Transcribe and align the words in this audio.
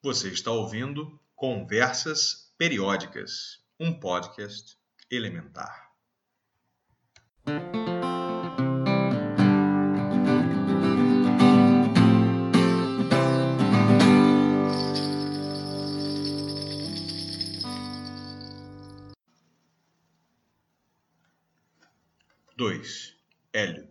Você 0.00 0.28
está 0.28 0.52
ouvindo 0.52 1.20
Conversas 1.34 2.54
Periódicas, 2.56 3.58
um 3.80 3.92
podcast 3.92 4.78
elementar. 5.10 5.90
Dois. 22.56 23.16
Hélio. 23.52 23.88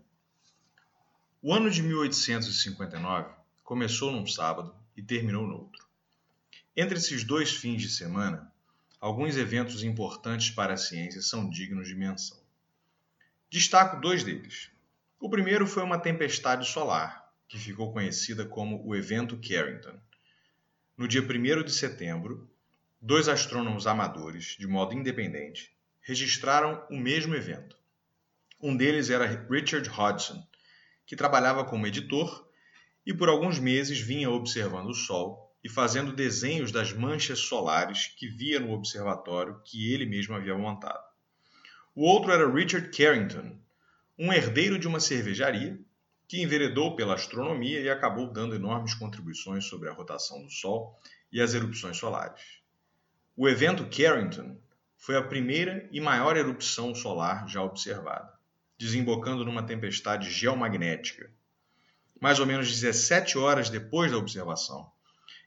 O 1.41 1.53
ano 1.53 1.69
de 1.69 1.83
1859 1.83 3.29
começou 3.61 4.09
num 4.09 4.25
sábado 4.25 4.73
e 4.95 5.03
terminou 5.03 5.45
no 5.45 5.55
outro. 5.55 5.86
Entre 6.79 6.95
esses 6.95 7.23
dois 7.23 7.49
fins 7.55 7.81
de 7.81 7.89
semana, 7.89 8.53
alguns 9.01 9.35
eventos 9.35 9.83
importantes 9.83 10.51
para 10.51 10.75
a 10.75 10.77
ciência 10.77 11.23
são 11.23 11.49
dignos 11.49 11.87
de 11.87 11.95
menção. 11.95 12.37
Destaco 13.49 13.99
dois 13.99 14.23
deles. 14.23 14.69
O 15.19 15.27
primeiro 15.27 15.65
foi 15.65 15.81
uma 15.81 15.97
tempestade 15.97 16.69
solar, 16.69 17.33
que 17.47 17.57
ficou 17.57 17.91
conhecida 17.91 18.45
como 18.45 18.85
o 18.85 18.95
Evento 18.95 19.39
Carrington. 19.41 19.99
No 20.95 21.07
dia 21.07 21.23
1 21.23 21.63
de 21.63 21.71
setembro, 21.71 22.47
dois 23.01 23.27
astrônomos 23.27 23.87
amadores, 23.87 24.55
de 24.59 24.67
modo 24.67 24.93
independente, 24.93 25.75
registraram 25.99 26.85
o 26.91 26.95
mesmo 26.95 27.33
evento. 27.33 27.75
Um 28.61 28.77
deles 28.77 29.09
era 29.09 29.25
Richard 29.49 29.89
Hodgson, 29.89 30.47
que 31.07 31.15
trabalhava 31.15 31.65
como 31.65 31.87
editor 31.87 32.47
e 33.03 33.15
por 33.15 33.29
alguns 33.29 33.57
meses 33.57 33.99
vinha 33.99 34.29
observando 34.29 34.89
o 34.89 34.93
Sol 34.93 35.46
e 35.67 35.69
fazendo 35.69 36.13
desenhos 36.13 36.71
das 36.71 36.93
manchas 36.93 37.39
solares 37.39 38.07
que 38.15 38.25
via 38.25 38.57
no 38.57 38.71
observatório 38.71 39.59
que 39.65 39.91
ele 39.93 40.05
mesmo 40.05 40.33
havia 40.33 40.57
montado. 40.57 41.03
O 41.93 42.05
outro 42.05 42.31
era 42.31 42.49
Richard 42.49 42.89
Carrington, 42.89 43.59
um 44.17 44.31
herdeiro 44.31 44.79
de 44.79 44.87
uma 44.87 45.01
cervejaria 45.01 45.77
que 46.25 46.41
enveredou 46.41 46.95
pela 46.95 47.15
astronomia 47.15 47.81
e 47.81 47.89
acabou 47.89 48.31
dando 48.31 48.55
enormes 48.55 48.93
contribuições 48.93 49.65
sobre 49.65 49.89
a 49.89 49.91
rotação 49.91 50.41
do 50.41 50.49
Sol 50.49 50.97
e 51.29 51.41
as 51.41 51.53
erupções 51.53 51.97
solares. 51.97 52.61
O 53.35 53.49
evento 53.49 53.89
Carrington 53.89 54.57
foi 54.95 55.17
a 55.17 55.21
primeira 55.21 55.85
e 55.91 55.99
maior 55.99 56.37
erupção 56.37 56.95
solar 56.95 57.45
já 57.45 57.61
observada, 57.61 58.31
desembocando 58.77 59.43
numa 59.43 59.63
tempestade 59.63 60.31
geomagnética. 60.31 61.29
Mais 62.21 62.39
ou 62.39 62.45
menos 62.45 62.69
17 62.69 63.37
horas 63.37 63.69
depois 63.69 64.09
da 64.09 64.17
observação, 64.17 64.89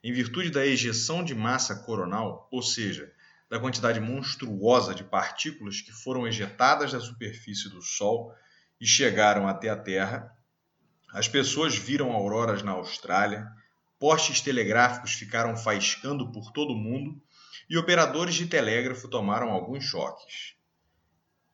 em 0.03 0.13
virtude 0.13 0.51
da 0.51 0.67
ejeção 0.67 1.23
de 1.23 1.35
massa 1.35 1.75
coronal, 1.77 2.49
ou 2.51 2.63
seja, 2.63 3.13
da 3.49 3.59
quantidade 3.59 4.01
monstruosa 4.01 4.95
de 4.95 5.05
partículas 5.05 5.81
que 5.81 5.93
foram 5.93 6.27
ejetadas 6.27 6.93
da 6.93 7.01
superfície 7.01 7.69
do 7.69 7.83
Sol 7.83 8.35
e 8.81 8.87
chegaram 8.87 9.49
até 9.49 9.69
a 9.69 9.77
Terra, 9.77 10.35
as 11.13 11.27
pessoas 11.27 11.77
viram 11.77 12.13
auroras 12.13 12.63
na 12.63 12.73
Austrália, 12.73 13.51
postes 13.99 14.41
telegráficos 14.41 15.13
ficaram 15.13 15.57
faiscando 15.57 16.31
por 16.31 16.53
todo 16.53 16.73
o 16.73 16.79
mundo 16.79 17.21
e 17.69 17.77
operadores 17.77 18.37
de 18.37 18.47
telégrafo 18.47 19.09
tomaram 19.09 19.51
alguns 19.51 19.85
choques. 19.85 20.55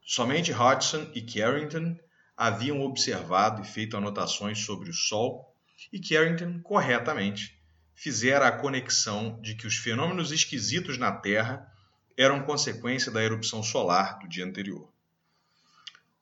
Somente 0.02 0.52
Hodgson 0.52 1.10
e 1.14 1.22
Carrington 1.22 1.98
haviam 2.36 2.82
observado 2.82 3.62
e 3.62 3.64
feito 3.64 3.96
anotações 3.96 4.58
sobre 4.58 4.90
o 4.90 4.94
Sol, 4.94 5.54
e 5.92 6.00
Carrington, 6.00 6.60
corretamente, 6.62 7.60
fizera 7.96 8.46
a 8.46 8.52
conexão 8.52 9.40
de 9.40 9.54
que 9.54 9.66
os 9.66 9.76
fenômenos 9.78 10.30
esquisitos 10.30 10.98
na 10.98 11.10
Terra 11.10 11.66
eram 12.16 12.44
consequência 12.44 13.10
da 13.10 13.24
erupção 13.24 13.62
solar 13.62 14.18
do 14.18 14.28
dia 14.28 14.44
anterior. 14.44 14.88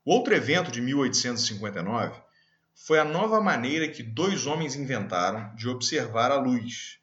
O 0.04 0.12
outro 0.12 0.34
evento 0.34 0.70
de 0.70 0.80
1859 0.80 2.22
foi 2.74 3.00
a 3.00 3.04
nova 3.04 3.40
maneira 3.40 3.88
que 3.88 4.02
dois 4.02 4.46
homens 4.46 4.76
inventaram 4.76 5.54
de 5.56 5.68
observar 5.68 6.30
a 6.30 6.36
luz. 6.36 6.98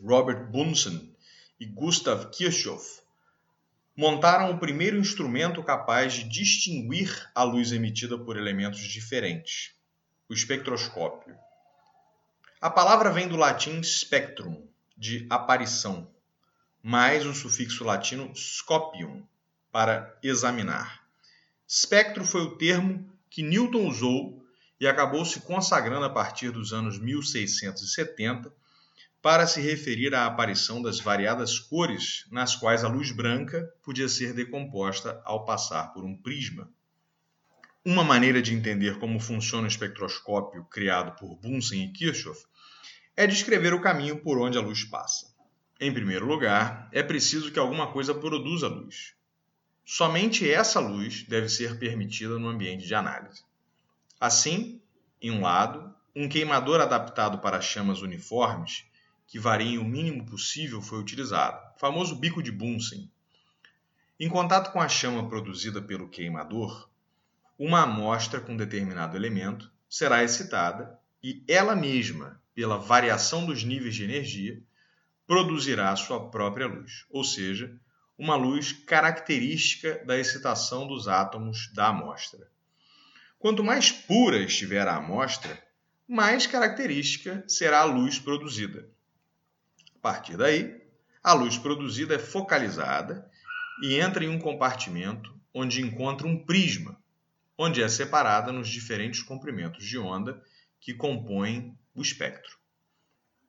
Robert 0.00 0.46
Bunsen 0.50 1.14
e 1.58 1.66
Gustav 1.66 2.30
Kirchhoff 2.30 3.02
montaram 3.96 4.50
o 4.50 4.58
primeiro 4.58 4.96
instrumento 4.96 5.62
capaz 5.62 6.14
de 6.14 6.24
distinguir 6.24 7.30
a 7.34 7.42
luz 7.42 7.72
emitida 7.72 8.16
por 8.16 8.36
elementos 8.36 8.80
diferentes, 8.80 9.74
o 10.28 10.34
espectroscópio. 10.34 11.36
A 12.62 12.70
palavra 12.70 13.10
vem 13.10 13.26
do 13.26 13.34
latim 13.34 13.82
spectrum, 13.82 14.64
de 14.96 15.26
aparição, 15.28 16.08
mais 16.80 17.26
o 17.26 17.34
sufixo 17.34 17.82
latino 17.82 18.32
scopium, 18.36 19.26
para 19.72 20.16
examinar. 20.22 21.02
Espectro 21.66 22.24
foi 22.24 22.42
o 22.42 22.56
termo 22.56 23.04
que 23.28 23.42
Newton 23.42 23.88
usou 23.88 24.46
e 24.78 24.86
acabou 24.86 25.24
se 25.24 25.40
consagrando 25.40 26.04
a 26.04 26.10
partir 26.10 26.52
dos 26.52 26.72
anos 26.72 27.00
1670 27.00 28.54
para 29.20 29.44
se 29.44 29.60
referir 29.60 30.14
à 30.14 30.24
aparição 30.24 30.80
das 30.80 31.00
variadas 31.00 31.58
cores 31.58 32.26
nas 32.30 32.54
quais 32.54 32.84
a 32.84 32.88
luz 32.88 33.10
branca 33.10 33.74
podia 33.82 34.08
ser 34.08 34.32
decomposta 34.32 35.20
ao 35.24 35.44
passar 35.44 35.92
por 35.92 36.04
um 36.04 36.16
prisma. 36.16 36.70
Uma 37.84 38.04
maneira 38.04 38.40
de 38.40 38.54
entender 38.54 39.00
como 39.00 39.18
funciona 39.18 39.64
o 39.64 39.68
espectroscópio 39.68 40.64
criado 40.66 41.18
por 41.18 41.34
Bunsen 41.34 41.82
e 41.82 41.92
Kirchhoff 41.92 42.51
é 43.16 43.26
descrever 43.26 43.74
o 43.74 43.80
caminho 43.80 44.18
por 44.18 44.38
onde 44.38 44.56
a 44.56 44.60
luz 44.60 44.84
passa. 44.84 45.32
Em 45.78 45.92
primeiro 45.92 46.26
lugar, 46.26 46.88
é 46.92 47.02
preciso 47.02 47.50
que 47.50 47.58
alguma 47.58 47.92
coisa 47.92 48.14
produza 48.14 48.68
luz. 48.68 49.14
Somente 49.84 50.50
essa 50.50 50.80
luz 50.80 51.24
deve 51.24 51.48
ser 51.48 51.78
permitida 51.78 52.38
no 52.38 52.48
ambiente 52.48 52.86
de 52.86 52.94
análise. 52.94 53.42
Assim, 54.20 54.80
em 55.20 55.30
um 55.30 55.42
lado, 55.42 55.94
um 56.14 56.28
queimador 56.28 56.80
adaptado 56.80 57.38
para 57.38 57.60
chamas 57.60 58.00
uniformes, 58.00 58.84
que 59.26 59.38
variem 59.38 59.78
o 59.78 59.84
mínimo 59.84 60.24
possível, 60.24 60.80
foi 60.80 60.98
utilizado, 60.98 61.60
famoso 61.78 62.16
bico 62.16 62.42
de 62.42 62.52
Bunsen. 62.52 63.10
Em 64.20 64.28
contato 64.28 64.72
com 64.72 64.80
a 64.80 64.88
chama 64.88 65.28
produzida 65.28 65.82
pelo 65.82 66.08
queimador, 66.08 66.88
uma 67.58 67.82
amostra 67.82 68.40
com 68.40 68.56
determinado 68.56 69.16
elemento 69.16 69.70
será 69.88 70.22
excitada 70.22 70.98
e 71.22 71.42
ela 71.48 71.74
mesma 71.76 72.41
pela 72.54 72.78
variação 72.78 73.46
dos 73.46 73.64
níveis 73.64 73.94
de 73.94 74.04
energia, 74.04 74.62
produzirá 75.26 75.94
sua 75.96 76.30
própria 76.30 76.66
luz, 76.66 77.06
ou 77.10 77.24
seja, 77.24 77.74
uma 78.18 78.36
luz 78.36 78.72
característica 78.72 80.04
da 80.04 80.18
excitação 80.18 80.86
dos 80.86 81.08
átomos 81.08 81.70
da 81.74 81.88
amostra. 81.88 82.50
Quanto 83.38 83.64
mais 83.64 83.90
pura 83.90 84.38
estiver 84.38 84.86
a 84.86 84.96
amostra, 84.96 85.60
mais 86.06 86.46
característica 86.46 87.42
será 87.48 87.80
a 87.80 87.84
luz 87.84 88.18
produzida. 88.18 88.88
A 89.96 89.98
partir 90.00 90.36
daí, 90.36 90.80
a 91.22 91.32
luz 91.32 91.56
produzida 91.56 92.14
é 92.14 92.18
focalizada 92.18 93.28
e 93.82 93.98
entra 93.98 94.24
em 94.24 94.28
um 94.28 94.38
compartimento 94.38 95.34
onde 95.54 95.80
encontra 95.80 96.26
um 96.26 96.44
prisma, 96.44 97.00
onde 97.56 97.82
é 97.82 97.88
separada 97.88 98.52
nos 98.52 98.68
diferentes 98.68 99.22
comprimentos 99.22 99.84
de 99.84 99.98
onda 99.98 100.42
que 100.82 100.92
compõem 100.92 101.78
o 101.94 102.02
espectro. 102.02 102.58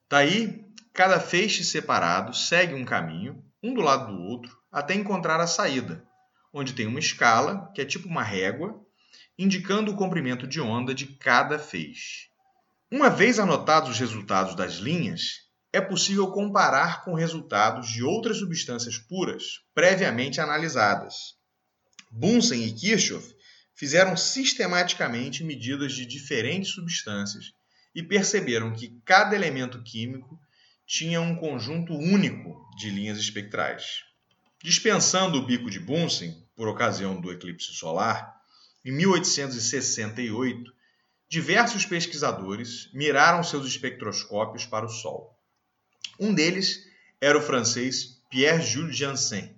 Daí, 0.08 0.64
cada 0.92 1.18
feixe 1.18 1.64
separado 1.64 2.32
segue 2.32 2.74
um 2.74 2.84
caminho, 2.84 3.44
um 3.60 3.74
do 3.74 3.80
lado 3.80 4.14
do 4.14 4.22
outro, 4.22 4.56
até 4.70 4.94
encontrar 4.94 5.40
a 5.40 5.46
saída, 5.46 6.06
onde 6.52 6.74
tem 6.74 6.86
uma 6.86 7.00
escala, 7.00 7.72
que 7.74 7.80
é 7.80 7.84
tipo 7.84 8.08
uma 8.08 8.22
régua, 8.22 8.80
indicando 9.36 9.90
o 9.90 9.96
comprimento 9.96 10.46
de 10.46 10.60
onda 10.60 10.94
de 10.94 11.06
cada 11.06 11.58
feixe. 11.58 12.28
Uma 12.88 13.10
vez 13.10 13.40
anotados 13.40 13.90
os 13.90 13.98
resultados 13.98 14.54
das 14.54 14.74
linhas, 14.74 15.44
é 15.72 15.80
possível 15.80 16.30
comparar 16.30 17.02
com 17.02 17.14
resultados 17.14 17.88
de 17.88 18.04
outras 18.04 18.38
substâncias 18.38 18.96
puras 18.96 19.64
previamente 19.74 20.40
analisadas. 20.40 21.34
Bunsen 22.12 22.62
e 22.62 22.72
Kirchhoff 22.72 23.34
fizeram 23.74 24.16
sistematicamente 24.16 25.42
medidas 25.42 25.92
de 25.92 26.06
diferentes 26.06 26.72
substâncias 26.72 27.52
e 27.94 28.02
perceberam 28.02 28.72
que 28.72 29.00
cada 29.04 29.34
elemento 29.34 29.82
químico 29.82 30.38
tinha 30.86 31.20
um 31.20 31.36
conjunto 31.36 31.94
único 31.94 32.54
de 32.76 32.90
linhas 32.90 33.18
espectrais. 33.18 34.02
Dispensando 34.62 35.38
o 35.38 35.46
bico 35.46 35.70
de 35.70 35.80
Bunsen, 35.80 36.46
por 36.56 36.68
ocasião 36.68 37.20
do 37.20 37.32
eclipse 37.32 37.74
solar, 37.74 38.34
em 38.84 38.92
1868, 38.92 40.72
diversos 41.28 41.86
pesquisadores 41.86 42.90
miraram 42.92 43.42
seus 43.42 43.66
espectroscópios 43.66 44.66
para 44.66 44.86
o 44.86 44.90
Sol. 44.90 45.36
Um 46.18 46.32
deles 46.34 46.80
era 47.20 47.38
o 47.38 47.42
francês 47.42 48.22
Pierre-Jules 48.30 48.96
Janssen, 48.96 49.56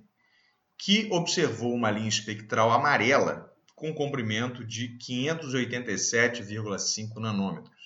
que 0.79 1.09
observou 1.11 1.75
uma 1.75 1.91
linha 1.91 2.09
espectral 2.09 2.71
amarela 2.71 3.53
com 3.77 3.95
comprimento 3.95 4.65
de 4.65 4.99
587,5 4.99 7.21
nanômetros 7.21 7.77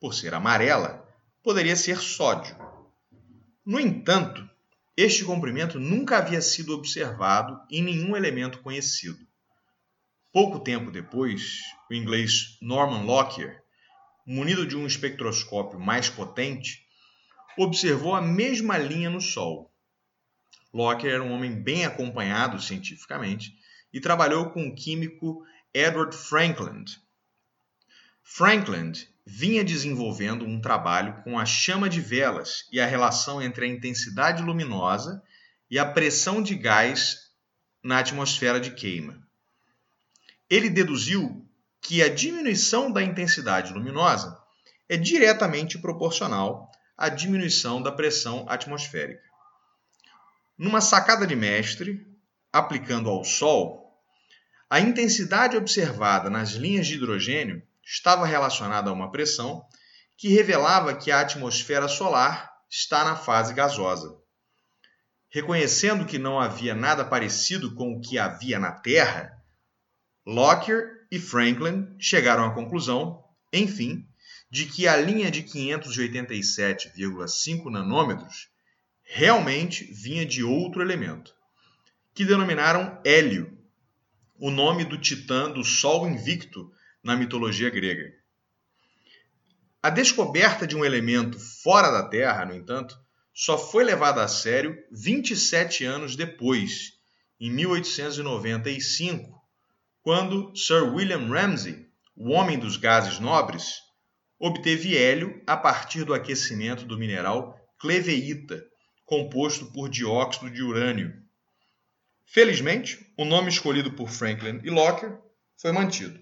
por 0.00 0.12
ser 0.12 0.34
amarela, 0.34 1.08
poderia 1.42 1.76
ser 1.76 1.98
sódio. 1.98 2.56
No 3.64 3.78
entanto, 3.78 4.50
este 4.96 5.24
comprimento 5.24 5.78
nunca 5.78 6.18
havia 6.18 6.42
sido 6.42 6.74
observado 6.74 7.60
em 7.70 7.82
nenhum 7.82 8.16
elemento 8.16 8.60
conhecido. 8.60 9.24
Pouco 10.32 10.58
tempo 10.58 10.90
depois, 10.90 11.60
o 11.88 11.94
inglês 11.94 12.58
Norman 12.60 13.04
Lockyer, 13.04 13.62
munido 14.26 14.66
de 14.66 14.76
um 14.76 14.86
espectroscópio 14.86 15.78
mais 15.78 16.10
potente, 16.10 16.84
observou 17.56 18.14
a 18.14 18.20
mesma 18.20 18.76
linha 18.76 19.08
no 19.08 19.20
Sol. 19.20 19.72
Lockyer 20.74 21.14
era 21.14 21.22
um 21.22 21.32
homem 21.32 21.62
bem 21.62 21.86
acompanhado 21.86 22.60
cientificamente 22.60 23.56
e 23.92 24.00
trabalhou 24.00 24.50
com 24.50 24.66
o 24.66 24.74
químico 24.74 25.44
Edward 25.72 26.16
Frankland. 26.16 27.00
Frankland 28.22 29.08
vinha 29.24 29.64
desenvolvendo 29.64 30.44
um 30.44 30.60
trabalho 30.60 31.22
com 31.22 31.38
a 31.38 31.44
chama 31.44 31.88
de 31.88 32.00
velas 32.00 32.66
e 32.70 32.80
a 32.80 32.86
relação 32.86 33.42
entre 33.42 33.64
a 33.64 33.68
intensidade 33.68 34.42
luminosa 34.42 35.22
e 35.70 35.78
a 35.78 35.84
pressão 35.84 36.42
de 36.42 36.54
gás 36.54 37.30
na 37.82 37.98
atmosfera 37.98 38.60
de 38.60 38.72
queima. 38.72 39.20
Ele 40.48 40.70
deduziu 40.70 41.44
que 41.80 42.02
a 42.02 42.08
diminuição 42.08 42.90
da 42.90 43.02
intensidade 43.02 43.72
luminosa 43.72 44.40
é 44.88 44.96
diretamente 44.96 45.78
proporcional 45.78 46.70
à 46.96 47.08
diminuição 47.08 47.82
da 47.82 47.92
pressão 47.92 48.44
atmosférica. 48.48 49.22
Numa 50.56 50.80
sacada 50.80 51.26
de 51.26 51.36
mestre, 51.36 52.06
aplicando 52.58 53.10
ao 53.10 53.24
Sol, 53.24 53.86
a 54.68 54.80
intensidade 54.80 55.56
observada 55.56 56.28
nas 56.28 56.50
linhas 56.52 56.86
de 56.86 56.94
hidrogênio 56.94 57.62
estava 57.84 58.26
relacionada 58.26 58.90
a 58.90 58.92
uma 58.92 59.12
pressão 59.12 59.64
que 60.16 60.28
revelava 60.28 60.96
que 60.96 61.10
a 61.10 61.20
atmosfera 61.20 61.86
solar 61.86 62.50
está 62.68 63.04
na 63.04 63.14
fase 63.14 63.54
gasosa. 63.54 64.16
Reconhecendo 65.28 66.06
que 66.06 66.18
não 66.18 66.40
havia 66.40 66.74
nada 66.74 67.04
parecido 67.04 67.74
com 67.74 67.92
o 67.92 68.00
que 68.00 68.18
havia 68.18 68.58
na 68.58 68.72
Terra, 68.72 69.40
Lockyer 70.24 71.06
e 71.12 71.20
Franklin 71.20 71.94
chegaram 71.98 72.44
à 72.44 72.54
conclusão, 72.54 73.22
enfim, 73.52 74.08
de 74.50 74.64
que 74.66 74.88
a 74.88 74.96
linha 74.96 75.30
de 75.30 75.42
587,5 75.42 77.70
nanômetros 77.70 78.48
realmente 79.04 79.84
vinha 79.84 80.26
de 80.26 80.42
outro 80.42 80.82
elemento, 80.82 81.35
que 82.16 82.24
denominaram 82.24 82.98
hélio, 83.04 83.58
o 84.38 84.50
nome 84.50 84.86
do 84.86 84.96
titã 84.96 85.50
do 85.50 85.62
Sol 85.62 86.08
invicto 86.08 86.72
na 87.04 87.14
mitologia 87.14 87.68
grega. 87.68 88.10
A 89.82 89.90
descoberta 89.90 90.66
de 90.66 90.74
um 90.74 90.82
elemento 90.82 91.38
fora 91.38 91.90
da 91.90 92.08
Terra, 92.08 92.46
no 92.46 92.54
entanto, 92.54 92.98
só 93.34 93.58
foi 93.58 93.84
levada 93.84 94.24
a 94.24 94.28
sério 94.28 94.82
27 94.90 95.84
anos 95.84 96.16
depois, 96.16 96.94
em 97.38 97.50
1895, 97.50 99.38
quando 100.00 100.56
Sir 100.56 100.84
William 100.94 101.28
Ramsay, 101.28 101.86
o 102.16 102.30
homem 102.30 102.58
dos 102.58 102.78
gases 102.78 103.18
nobres, 103.18 103.74
obteve 104.38 104.96
hélio 104.96 105.42
a 105.46 105.54
partir 105.54 106.02
do 106.02 106.14
aquecimento 106.14 106.86
do 106.86 106.96
mineral 106.96 107.60
cleveíta, 107.78 108.64
composto 109.04 109.66
por 109.66 109.90
dióxido 109.90 110.50
de 110.50 110.62
urânio. 110.62 111.25
Felizmente, 112.26 113.10
o 113.16 113.24
nome 113.24 113.48
escolhido 113.48 113.92
por 113.92 114.10
Franklin 114.10 114.60
e 114.62 114.68
Lockyer 114.68 115.16
foi 115.56 115.72
mantido. 115.72 116.20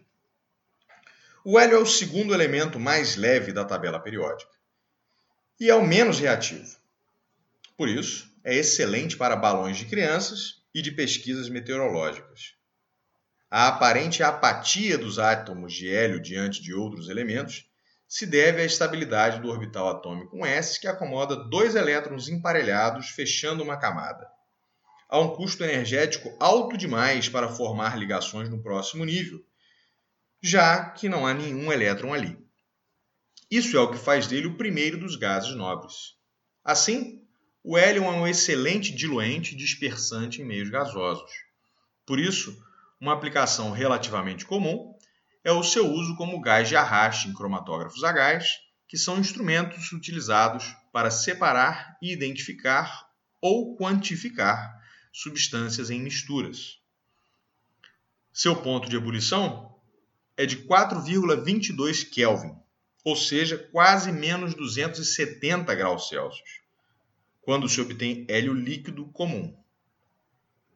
O 1.44 1.58
hélio 1.58 1.76
é 1.76 1.80
o 1.80 1.86
segundo 1.86 2.32
elemento 2.32 2.78
mais 2.78 3.16
leve 3.16 3.52
da 3.52 3.64
tabela 3.64 3.98
periódica 3.98 4.52
e 5.58 5.68
é 5.68 5.74
o 5.74 5.84
menos 5.84 6.20
reativo. 6.20 6.76
Por 7.76 7.88
isso, 7.88 8.32
é 8.44 8.54
excelente 8.54 9.16
para 9.16 9.34
balões 9.34 9.76
de 9.76 9.86
crianças 9.86 10.62
e 10.74 10.82
de 10.82 10.92
pesquisas 10.92 11.48
meteorológicas. 11.48 12.54
A 13.50 13.68
aparente 13.68 14.22
apatia 14.22 14.98
dos 14.98 15.18
átomos 15.18 15.72
de 15.72 15.92
hélio 15.92 16.20
diante 16.20 16.62
de 16.62 16.74
outros 16.74 17.08
elementos 17.08 17.66
se 18.06 18.26
deve 18.26 18.60
à 18.60 18.64
estabilidade 18.64 19.40
do 19.40 19.48
orbital 19.48 19.88
atômico 19.88 20.36
1s, 20.36 20.78
que 20.78 20.86
acomoda 20.86 21.34
dois 21.34 21.74
elétrons 21.74 22.28
emparelhados 22.28 23.10
fechando 23.10 23.62
uma 23.62 23.78
camada. 23.78 24.26
Há 25.14 25.20
um 25.20 25.28
custo 25.28 25.62
energético 25.62 26.36
alto 26.40 26.76
demais 26.76 27.28
para 27.28 27.48
formar 27.48 27.96
ligações 27.96 28.48
no 28.50 28.60
próximo 28.60 29.04
nível, 29.04 29.40
já 30.42 30.90
que 30.90 31.08
não 31.08 31.24
há 31.24 31.32
nenhum 31.32 31.72
elétron 31.72 32.12
ali. 32.12 32.36
Isso 33.48 33.76
é 33.76 33.80
o 33.80 33.92
que 33.92 33.96
faz 33.96 34.26
dele 34.26 34.48
o 34.48 34.56
primeiro 34.56 34.98
dos 34.98 35.14
gases 35.14 35.54
nobres. 35.54 36.16
Assim, 36.64 37.22
o 37.62 37.78
hélio 37.78 38.02
é 38.02 38.10
um 38.10 38.26
excelente 38.26 38.92
diluente 38.92 39.54
dispersante 39.54 40.42
em 40.42 40.44
meios 40.44 40.68
gasosos. 40.68 41.30
Por 42.04 42.18
isso, 42.18 42.52
uma 43.00 43.12
aplicação 43.12 43.70
relativamente 43.70 44.44
comum 44.44 44.98
é 45.44 45.52
o 45.52 45.62
seu 45.62 45.86
uso 45.92 46.16
como 46.16 46.40
gás 46.40 46.68
de 46.68 46.74
arraste 46.74 47.28
em 47.28 47.32
cromatógrafos 47.32 48.02
a 48.02 48.10
gás, 48.10 48.48
que 48.88 48.98
são 48.98 49.20
instrumentos 49.20 49.92
utilizados 49.92 50.74
para 50.92 51.08
separar 51.08 51.96
e 52.02 52.12
identificar 52.12 53.06
ou 53.40 53.76
quantificar 53.76 54.82
substâncias 55.14 55.90
em 55.90 56.00
misturas. 56.00 56.80
Seu 58.32 58.56
ponto 58.56 58.88
de 58.88 58.96
ebulição 58.96 59.72
é 60.36 60.44
de 60.44 60.56
4,22 60.64 62.10
Kelvin, 62.10 62.56
ou 63.04 63.14
seja, 63.14 63.56
quase 63.56 64.10
menos 64.10 64.54
270 64.54 65.72
graus 65.76 66.08
Celsius, 66.08 66.60
quando 67.42 67.68
se 67.68 67.80
obtém 67.80 68.26
hélio 68.28 68.52
líquido 68.52 69.06
comum. 69.06 69.56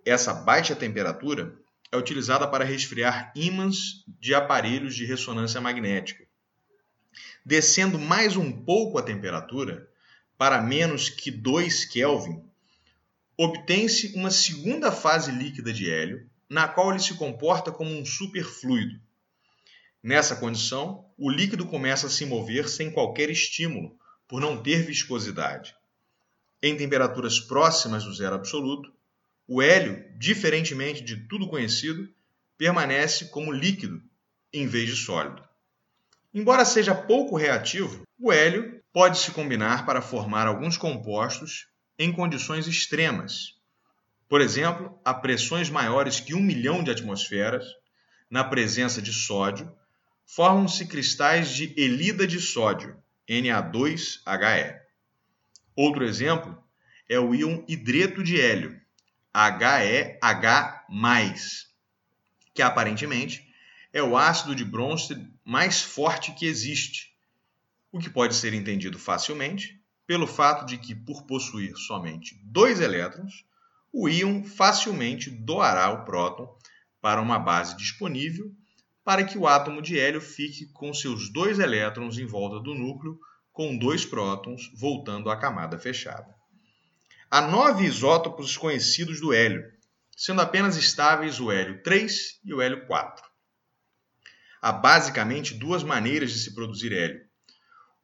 Essa 0.06 0.32
baixa 0.32 0.76
temperatura 0.76 1.58
é 1.90 1.96
utilizada 1.96 2.46
para 2.46 2.64
resfriar 2.64 3.32
ímãs 3.35 4.05
de 4.20 4.37
aparelhos 4.37 4.94
de 4.94 5.05
ressonância 5.05 5.61
magnética. 5.61 6.25
Descendo 7.44 7.99
mais 7.99 8.37
um 8.37 8.52
pouco 8.52 8.99
a 8.99 9.02
temperatura, 9.02 9.90
para 10.37 10.62
menos 10.62 11.08
que 11.08 11.29
2 11.29 11.87
Kelvin, 11.87 12.48
obtém-se 13.40 14.17
uma 14.17 14.32
segunda 14.32 14.90
fase 14.90 15.31
líquida 15.31 15.73
de 15.73 15.88
hélio, 15.88 16.29
na 16.50 16.67
qual 16.67 16.90
ele 16.90 16.99
se 16.99 17.14
comporta 17.14 17.70
como 17.70 17.88
um 17.88 18.05
superfluido. 18.05 19.00
Nessa 20.02 20.35
condição, 20.35 21.08
o 21.17 21.31
líquido 21.31 21.64
começa 21.64 22.08
a 22.08 22.11
se 22.11 22.26
mover 22.26 22.69
sem 22.69 22.90
qualquer 22.90 23.31
estímulo, 23.31 23.96
por 24.26 24.40
não 24.40 24.61
ter 24.61 24.85
viscosidade. 24.85 25.73
Em 26.61 26.76
temperaturas 26.76 27.38
próximas 27.38 28.02
do 28.02 28.12
zero 28.12 28.35
absoluto, 28.35 28.92
o 29.47 29.62
hélio, 29.62 30.04
diferentemente 30.18 31.00
de 31.00 31.28
tudo 31.28 31.49
conhecido, 31.49 32.09
permanece 32.57 33.26
como 33.26 33.52
líquido 33.52 34.02
em 34.52 34.66
vez 34.66 34.88
de 34.88 34.97
sólido. 34.97 35.42
Embora 36.35 36.64
seja 36.64 36.95
pouco 36.95 37.37
reativo, 37.37 38.02
o 38.18 38.33
hélio 38.33 38.83
pode 38.92 39.18
se 39.18 39.30
combinar 39.30 39.87
para 39.87 40.02
formar 40.02 40.49
alguns 40.49 40.76
compostos 40.76 41.68
em 41.99 42.12
condições 42.12 42.67
extremas. 42.67 43.59
Por 44.28 44.40
exemplo, 44.40 45.00
a 45.05 45.12
pressões 45.12 45.69
maiores 45.69 46.21
que 46.21 46.35
um 46.35 46.40
milhão 46.40 46.85
de 46.85 46.90
atmosferas, 46.90 47.64
na 48.31 48.45
presença 48.45 49.02
de 49.02 49.12
sódio, 49.12 49.75
formam-se 50.25 50.87
cristais 50.87 51.50
de 51.50 51.75
elida 51.76 52.26
de 52.26 52.38
sódio, 52.38 52.97
Na2HE. 53.28 54.78
Outro 55.75 56.05
exemplo 56.05 56.62
é 57.09 57.19
o 57.19 57.35
íon 57.35 57.64
hidreto 57.67 58.23
de 58.23 58.40
hélio, 58.40 58.78
HEH+, 59.35 60.85
que 62.55 62.62
aparentemente 62.62 63.49
é 63.93 64.02
o 64.02 64.17
ácido 64.17 64.55
de 64.55 64.64
Bronsted 64.64 65.26
mais 65.45 65.81
forte 65.81 66.33
que 66.33 66.47
existe, 66.47 67.14
o 67.90 67.99
que 67.99 68.11
pode 68.11 68.35
ser 68.35 68.52
entendido 68.52 68.99
facilmente 68.99 69.77
pelo 70.09 70.27
fato 70.27 70.65
de 70.65 70.79
que, 70.79 70.95
por 70.95 71.25
possuir 71.25 71.77
somente 71.77 72.41
dois 72.43 72.81
elétrons, 72.81 73.45
o 73.93 74.09
íon 74.09 74.43
facilmente 74.43 75.29
doará 75.29 75.91
o 75.91 76.07
próton 76.07 76.49
para 76.99 77.21
uma 77.21 77.38
base 77.38 77.77
disponível 77.77 78.50
para 79.05 79.23
que 79.23 79.37
o 79.37 79.47
átomo 79.47 79.83
de 79.83 79.99
hélio 79.99 80.21
fique 80.23 80.65
com 80.73 80.95
seus 80.95 81.31
dois 81.31 81.59
elétrons 81.59 82.17
em 82.19 82.25
volta 82.25 82.59
do 82.59 82.75
núcleo, 82.75 83.19
com 83.53 83.77
dois 83.77 84.07
prótons 84.07 84.71
voltando 84.75 85.29
à 85.31 85.37
camada 85.37 85.79
fechada. 85.79 86.35
Há 87.31 87.43
nove 87.43 87.85
isótopos 87.85 88.57
conhecidos 88.57 89.21
do 89.21 89.35
hélio, 89.35 89.62
sendo 90.17 90.41
apenas 90.41 90.79
estáveis 90.79 91.38
o 91.38 91.53
hélio 91.53 91.83
3 91.83 92.41
e 92.47 92.55
o 92.55 92.62
hélio 92.62 92.87
4. 92.87 93.27
Há 94.62 94.73
basicamente 94.73 95.53
duas 95.53 95.83
maneiras 95.83 96.33
de 96.33 96.38
se 96.38 96.55
produzir 96.55 96.95
hélio: 96.95 97.27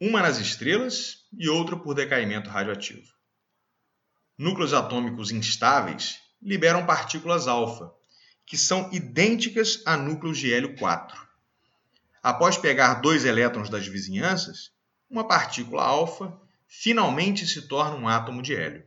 uma 0.01 0.23
nas 0.23 0.39
estrelas 0.39 1.25
e 1.37 1.49
outra 1.49 1.77
por 1.77 1.95
decaimento 1.95 2.51
radioativo. 2.51 3.13
Núcleos 4.37 4.75
atômicos 4.75 5.31
instáveis 5.31 6.19
liberam 6.43 6.85
partículas 6.85 7.47
alfa, 7.47 7.93
que 8.45 8.59
são 8.59 8.91
idênticas 8.93 9.83
a 9.87 9.97
núcleos 9.97 10.39
de 10.39 10.53
hélio 10.53 10.77
4. 10.77 11.17
Após 12.23 12.57
pegar 12.59 12.95
dois 12.95 13.25
elétrons 13.25 13.71
das 13.71 13.87
vizinhanças, 13.87 14.73
uma 15.09 15.27
partícula 15.27 15.83
alfa 15.83 16.39
finalmente 16.67 17.47
se 17.47 17.69
torna 17.69 17.97
um 17.97 18.09
átomo 18.09 18.43
de 18.43 18.55
hélio. 18.55 18.85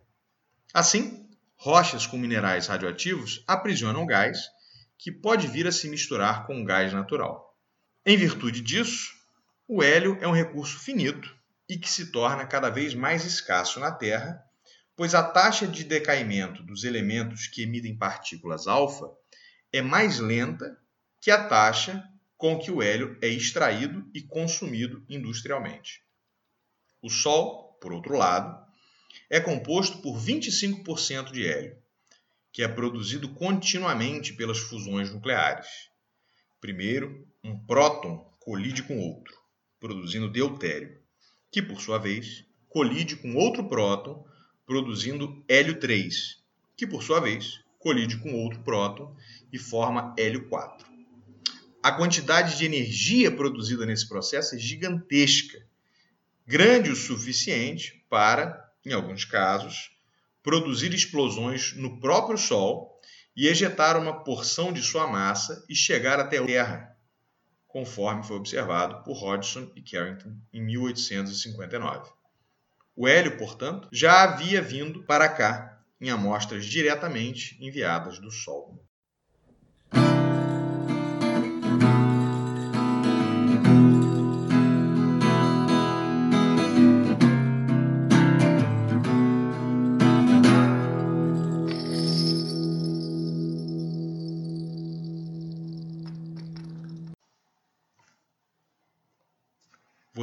Assim, 0.73 1.27
rochas 1.55 2.05
com 2.05 2.17
minerais 2.17 2.67
radioativos 2.67 3.43
aprisionam 3.47 4.05
gás, 4.05 4.39
que 4.97 5.11
pode 5.11 5.47
vir 5.47 5.67
a 5.67 5.71
se 5.71 5.87
misturar 5.87 6.45
com 6.45 6.61
o 6.61 6.65
gás 6.65 6.91
natural. 6.91 7.55
Em 8.05 8.17
virtude 8.17 8.61
disso, 8.61 9.16
o 9.67 9.83
hélio 9.83 10.17
é 10.21 10.27
um 10.27 10.31
recurso 10.31 10.79
finito 10.79 11.35
e 11.67 11.77
que 11.77 11.89
se 11.89 12.11
torna 12.11 12.45
cada 12.45 12.69
vez 12.69 12.93
mais 12.93 13.25
escasso 13.25 13.79
na 13.79 13.91
Terra, 13.91 14.41
pois 14.95 15.13
a 15.13 15.21
taxa 15.21 15.67
de 15.67 15.83
decaimento 15.83 16.63
dos 16.63 16.85
elementos 16.85 17.47
que 17.47 17.63
emitem 17.63 17.97
partículas 17.97 18.65
alfa 18.65 19.05
é 19.73 19.81
mais 19.81 20.19
lenta 20.19 20.77
que 21.19 21.29
a 21.29 21.47
taxa 21.47 22.03
com 22.37 22.57
que 22.57 22.71
o 22.71 22.81
hélio 22.81 23.17
é 23.21 23.27
extraído 23.27 24.09
e 24.13 24.21
consumido 24.21 25.03
industrialmente. 25.09 26.01
O 27.01 27.09
Sol, 27.09 27.77
por 27.81 27.91
outro 27.91 28.15
lado, 28.15 28.57
é 29.29 29.39
composto 29.39 30.01
por 30.01 30.17
25% 30.17 31.31
de 31.31 31.45
hélio, 31.45 31.77
que 32.53 32.63
é 32.63 32.67
produzido 32.67 33.33
continuamente 33.33 34.33
pelas 34.33 34.59
fusões 34.59 35.11
nucleares. 35.11 35.67
Primeiro, 36.61 37.27
um 37.43 37.59
próton 37.65 38.17
colide 38.39 38.81
com 38.83 38.97
outro, 38.97 39.36
produzindo 39.79 40.29
deutério, 40.29 40.97
que 41.51 41.61
por 41.61 41.81
sua 41.81 41.97
vez 41.97 42.45
colide 42.67 43.15
com 43.15 43.35
outro 43.35 43.67
próton, 43.67 44.25
produzindo 44.65 45.43
hélio 45.47 45.79
3, 45.79 46.37
que 46.75 46.85
por 46.85 47.01
sua 47.03 47.19
vez 47.19 47.59
colide 47.79 48.17
com 48.17 48.33
outro 48.33 48.59
próton 48.61 49.15
e 49.51 49.57
forma 49.57 50.13
hélio 50.17 50.47
4. 50.47 50.87
A 51.81 51.91
quantidade 51.91 52.57
de 52.57 52.65
energia 52.65 53.31
produzida 53.31 53.85
nesse 53.85 54.09
processo 54.09 54.55
é 54.55 54.57
gigantesca, 54.57 55.65
grande 56.45 56.91
o 56.91 56.95
suficiente 56.95 58.03
para, 58.09 58.61
em 58.85 58.93
alguns 58.93 59.23
casos, 59.23 59.91
produzir 60.43 60.93
explosões 60.93 61.73
no 61.75 61.99
próprio 61.99 62.37
Sol 62.37 62.99
e 63.35 63.47
ejetar 63.47 63.97
uma 64.01 64.23
porção 64.23 64.73
de 64.73 64.81
sua 64.81 65.07
massa 65.07 65.63
e 65.69 65.75
chegar 65.75 66.19
até 66.19 66.39
a 66.39 66.45
Terra, 66.45 66.96
conforme 67.77 68.23
foi 68.23 68.37
observado 68.37 69.03
por 69.03 69.15
Hodgson 69.23 69.69
e 69.75 69.83
Carrington 69.83 70.35
em 70.51 70.59
1859. 70.63 72.09
O 72.95 73.07
hélio, 73.07 73.37
portanto, 73.37 73.87
já 73.91 74.23
havia 74.23 74.59
vindo 74.59 75.03
para 75.03 75.29
cá 75.29 75.79
em 76.01 76.09
amostras 76.09 76.65
diretamente 76.65 77.55
enviadas 77.63 78.17
do 78.17 78.31
Sol. 78.31 78.83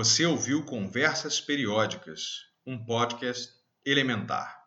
Você 0.04 0.26
ouviu 0.26 0.62
Conversas 0.62 1.40
Periódicas, 1.40 2.42
um 2.66 2.76
podcast 2.76 3.54
elementar. 3.86 4.62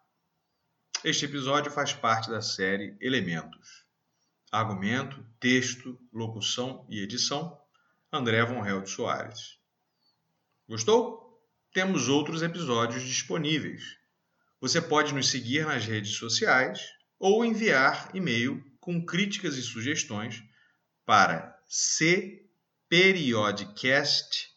Este 1.03 1.25
episódio 1.25 1.71
faz 1.71 1.93
parte 1.93 2.27
da 2.27 2.41
série 2.41 2.97
Elementos. 2.99 3.85
Argumento, 4.51 5.23
texto, 5.39 5.95
locução 6.11 6.87
e 6.89 7.03
edição: 7.03 7.55
André 8.11 8.43
Von 8.45 8.65
Held 8.65 8.89
Soares. 8.89 9.59
Gostou? 10.67 11.39
Temos 11.71 12.07
outros 12.07 12.41
episódios 12.41 13.03
disponíveis. 13.03 13.95
Você 14.59 14.81
pode 14.81 15.13
nos 15.13 15.29
seguir 15.29 15.67
nas 15.67 15.85
redes 15.85 16.15
sociais 16.15 16.81
ou 17.19 17.45
enviar 17.45 18.09
e-mail 18.15 18.65
com 18.79 19.05
críticas 19.05 19.55
e 19.55 19.61
sugestões 19.61 20.43
para 21.05 21.55
cperiodcast.com 21.67 24.56